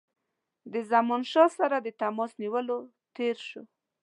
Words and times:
له 0.71 0.79
زمانشاه 0.91 1.49
سره 1.57 1.75
د 1.81 1.87
تماس 2.01 2.31
نیولو 2.41 2.77
تېر 3.15 3.37
شو. 3.49 3.61